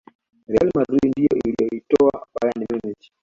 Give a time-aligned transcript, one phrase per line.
[0.47, 3.11] real madrid ndiyo iliyoitoa bayern munich